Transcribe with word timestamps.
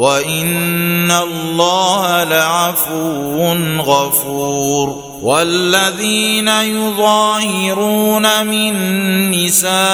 وان 0.00 1.10
الله 1.10 2.24
لعفو 2.24 3.52
غفور 3.80 5.10
والذين 5.22 6.48
يظاهرون 6.48 8.46
من 8.46 8.74
نسائهم 9.30 9.90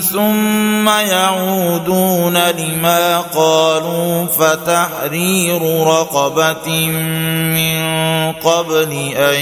ثم 0.00 0.88
يعودون 0.88 2.38
لما 2.38 3.20
قالوا 3.20 4.26
فتحرير 4.26 5.86
رقبه 5.86 6.86
من 7.54 7.80
قبل 8.32 8.92
ان 9.16 9.40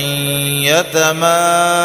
يتماسا 0.65 1.79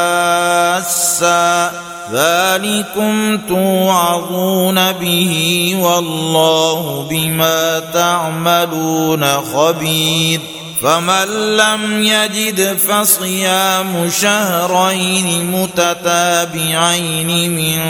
ذلكم 2.14 3.38
توعظون 3.38 4.92
به 4.92 5.76
والله 5.80 7.08
بما 7.10 7.80
تعملون 7.80 9.26
خبير 9.26 10.40
فمن 10.82 11.58
لم 11.58 12.04
يجد 12.04 12.78
فصيام 12.78 14.10
شهرين 14.22 15.52
متتابعين 15.52 17.28
من 17.52 17.82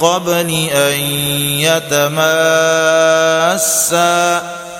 قبل 0.00 0.68
أن 0.72 1.00
يتماسا 1.60 3.00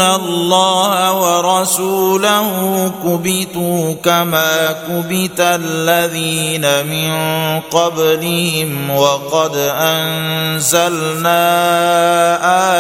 الله 0.02 1.14
ورسوله 1.14 2.92
كبتوا 3.04 3.94
كما 3.94 4.76
كبت 4.88 5.40
الذين 5.40 6.86
من 6.86 7.12
قبلهم 7.60 8.90
وقد 8.90 9.56
انزلنا 9.78 11.30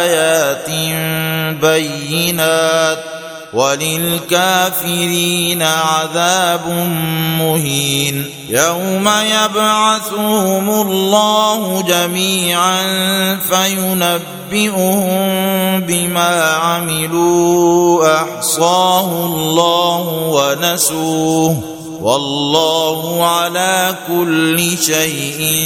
ايات 0.01 0.69
بينات 1.61 3.18
وللكافرين 3.53 5.61
عذاب 5.61 6.67
مهين. 7.39 8.29
يوم 8.49 9.07
يبعثهم 9.07 10.69
الله 10.69 11.81
جميعا 11.81 12.79
فينبئهم 13.35 15.01
بما 15.81 16.51
عملوا. 16.51 18.15
أحصاه 18.15 19.25
الله 19.25 20.07
ونسوه. 20.07 21.63
والله 22.01 23.27
على 23.27 23.95
كل 24.07 24.77
شيء 24.77 25.63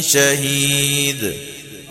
شهيد. 0.00 1.51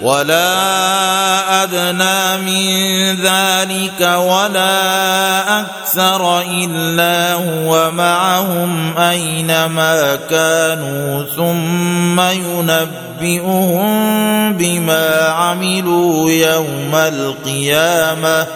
ولا 0.00 1.62
أدنى 1.62 2.42
من 2.42 2.68
ذلك 3.22 4.00
ولا 4.00 5.60
أكثر 5.60 6.40
إلا 6.40 7.34
هو 7.34 7.90
معهم 7.90 8.98
أينما 8.98 10.18
كانوا 10.30 11.24
ثم 11.36 12.20
ينبئهم 12.20 13.88
بما 14.52 15.28
عملوا 15.28 16.30
يوم 16.30 16.94
القيامة. 16.94 18.46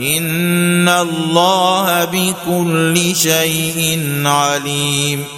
إن 0.00 0.88
الله 0.88 2.04
بكل 2.04 3.16
شيء 3.16 4.02
عليم. 4.24 5.37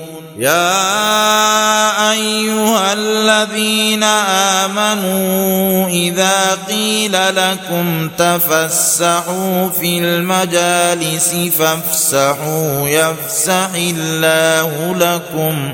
يا 0.41 2.11
أيها 2.11 2.93
الذين 2.93 4.03
آمنوا 4.63 5.87
إذا 5.87 6.57
قيل 6.69 7.35
لكم 7.35 8.09
تفسحوا 8.17 9.69
في 9.69 9.97
المجالس 9.99 11.35
فافسحوا 11.57 12.87
يفسح 12.87 13.69
الله 13.75 14.95
لكم. 14.95 15.73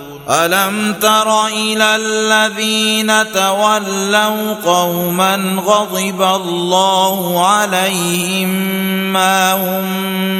ألم 0.31 0.93
تر 1.01 1.47
إلى 1.47 1.95
الذين 1.95 3.31
تولوا 3.31 4.53
قوما 4.65 5.61
غضب 5.65 6.21
الله 6.21 7.47
عليهم 7.47 8.49
ما 9.13 9.53
هم 9.53 9.85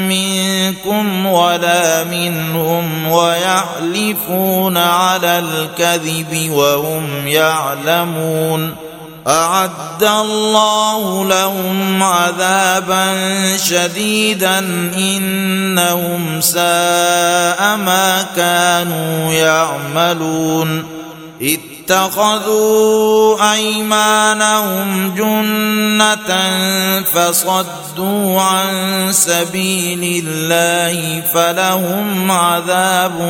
منكم 0.08 1.26
ولا 1.26 2.04
منهم 2.04 3.08
ويحلفون 3.08 4.78
على 4.78 5.40
الكذب 5.40 6.50
وهم 6.52 7.28
يعلمون 7.28 8.91
أعد 9.28 10.04
الله 10.04 11.26
لهم 11.26 12.04
عذابا 12.04 13.18
شديدا 13.58 14.60
إنهم 14.98 16.42
ساء 16.42 17.78
ما 17.78 18.26
كانوا 18.36 19.34
يعملون 19.34 20.86
اتخذوا 21.92 23.54
أيمانهم 23.54 25.16
جنة 25.16 26.40
فصدوا 27.14 28.42
عن 28.42 28.68
سبيل 29.12 30.24
الله 30.26 31.22
فلهم 31.34 32.32
عذاب 32.32 33.22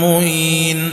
مهين 0.00 0.92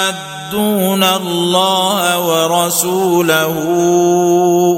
يحادون 1.01 1.03
الله 1.03 2.19
ورسوله 2.19 3.55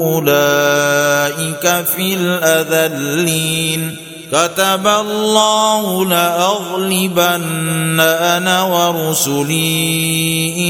اولئك 0.03 1.85
في 1.85 2.13
الاذلين 2.13 3.97
كتب 4.31 4.87
الله 4.87 6.05
لاغلبن 6.05 7.99
أنا 7.99 8.63
ورسلي 8.63 9.55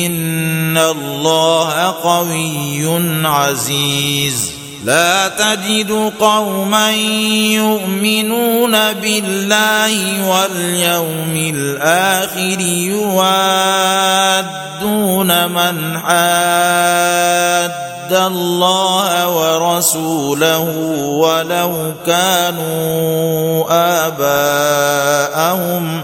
ان 0.07 0.77
الله 0.77 1.81
قوي 2.03 3.01
عزيز 3.25 4.62
لا 4.83 5.27
تجد 5.27 6.11
قوما 6.19 6.91
يؤمنون 7.55 8.93
بالله 8.93 10.27
واليوم 10.27 11.53
الآخر 11.55 12.59
يوادون 14.19 15.47
من 15.49 15.99
حاد 15.99 17.71
الله 18.11 19.27
ورسوله 19.29 20.61
ولو 20.99 21.93
كانوا 22.05 23.65
آباءهم 25.27 26.03